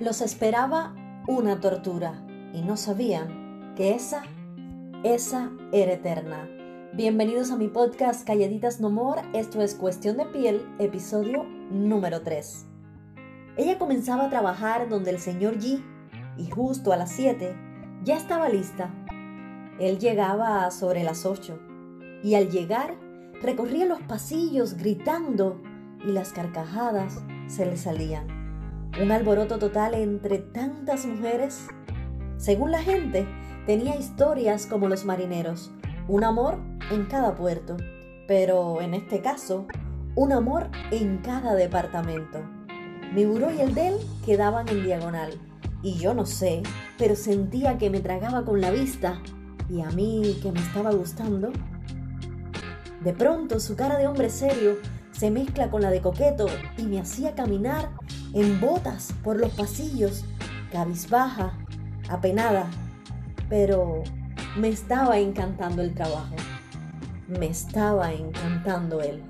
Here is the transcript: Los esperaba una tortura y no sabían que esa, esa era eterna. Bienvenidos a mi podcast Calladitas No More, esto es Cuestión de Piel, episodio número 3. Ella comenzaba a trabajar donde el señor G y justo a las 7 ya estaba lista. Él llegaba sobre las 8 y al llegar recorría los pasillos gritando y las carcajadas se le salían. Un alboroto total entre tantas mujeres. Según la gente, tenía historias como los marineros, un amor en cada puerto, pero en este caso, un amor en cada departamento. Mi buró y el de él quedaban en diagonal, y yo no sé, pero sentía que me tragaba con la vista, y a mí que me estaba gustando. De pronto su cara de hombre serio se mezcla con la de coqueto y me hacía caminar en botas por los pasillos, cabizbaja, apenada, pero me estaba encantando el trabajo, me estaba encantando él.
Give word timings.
Los 0.00 0.20
esperaba 0.20 0.94
una 1.26 1.58
tortura 1.58 2.24
y 2.54 2.62
no 2.62 2.76
sabían 2.76 3.74
que 3.74 3.96
esa, 3.96 4.22
esa 5.02 5.50
era 5.72 5.94
eterna. 5.94 6.48
Bienvenidos 6.92 7.50
a 7.50 7.56
mi 7.56 7.66
podcast 7.66 8.24
Calladitas 8.24 8.80
No 8.80 8.90
More, 8.90 9.22
esto 9.32 9.60
es 9.60 9.74
Cuestión 9.74 10.16
de 10.16 10.26
Piel, 10.26 10.64
episodio 10.78 11.42
número 11.72 12.22
3. 12.22 12.66
Ella 13.56 13.76
comenzaba 13.76 14.26
a 14.26 14.30
trabajar 14.30 14.88
donde 14.88 15.10
el 15.10 15.18
señor 15.18 15.58
G 15.58 15.82
y 16.36 16.48
justo 16.48 16.92
a 16.92 16.96
las 16.96 17.10
7 17.10 17.56
ya 18.04 18.16
estaba 18.16 18.48
lista. 18.48 18.94
Él 19.80 19.98
llegaba 19.98 20.70
sobre 20.70 21.02
las 21.02 21.26
8 21.26 21.58
y 22.22 22.36
al 22.36 22.50
llegar 22.50 22.94
recorría 23.42 23.84
los 23.84 24.00
pasillos 24.02 24.74
gritando 24.74 25.60
y 26.06 26.12
las 26.12 26.32
carcajadas 26.32 27.20
se 27.48 27.66
le 27.66 27.76
salían. 27.76 28.37
Un 29.00 29.12
alboroto 29.12 29.60
total 29.60 29.94
entre 29.94 30.38
tantas 30.38 31.06
mujeres. 31.06 31.68
Según 32.36 32.72
la 32.72 32.82
gente, 32.82 33.28
tenía 33.64 33.94
historias 33.94 34.66
como 34.66 34.88
los 34.88 35.04
marineros, 35.04 35.70
un 36.08 36.24
amor 36.24 36.58
en 36.90 37.06
cada 37.06 37.36
puerto, 37.36 37.76
pero 38.26 38.80
en 38.80 38.94
este 38.94 39.20
caso, 39.20 39.68
un 40.16 40.32
amor 40.32 40.68
en 40.90 41.18
cada 41.18 41.54
departamento. 41.54 42.40
Mi 43.14 43.24
buró 43.24 43.52
y 43.52 43.60
el 43.60 43.72
de 43.72 43.88
él 43.88 43.94
quedaban 44.26 44.68
en 44.68 44.82
diagonal, 44.82 45.30
y 45.80 45.94
yo 45.94 46.12
no 46.12 46.26
sé, 46.26 46.64
pero 46.98 47.14
sentía 47.14 47.78
que 47.78 47.90
me 47.90 48.00
tragaba 48.00 48.44
con 48.44 48.60
la 48.60 48.72
vista, 48.72 49.22
y 49.70 49.80
a 49.80 49.90
mí 49.90 50.40
que 50.42 50.50
me 50.50 50.58
estaba 50.58 50.90
gustando. 50.90 51.52
De 53.04 53.12
pronto 53.12 53.60
su 53.60 53.76
cara 53.76 53.96
de 53.96 54.08
hombre 54.08 54.28
serio 54.28 54.76
se 55.18 55.32
mezcla 55.32 55.68
con 55.68 55.82
la 55.82 55.90
de 55.90 56.00
coqueto 56.00 56.46
y 56.76 56.82
me 56.82 57.00
hacía 57.00 57.34
caminar 57.34 57.90
en 58.34 58.60
botas 58.60 59.12
por 59.24 59.36
los 59.36 59.50
pasillos, 59.50 60.24
cabizbaja, 60.70 61.58
apenada, 62.08 62.70
pero 63.48 64.04
me 64.56 64.68
estaba 64.68 65.18
encantando 65.18 65.82
el 65.82 65.92
trabajo, 65.92 66.36
me 67.26 67.46
estaba 67.46 68.12
encantando 68.12 69.00
él. 69.00 69.20